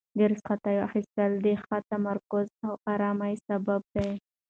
[0.17, 4.09] د رخصتیو اخیستل د ښه تمرکز او ارام سبب دی.